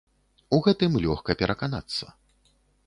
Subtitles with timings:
[0.57, 2.05] У гэтым лёгка пераканацца.